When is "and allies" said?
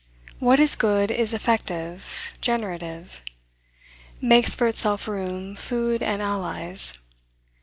6.01-6.95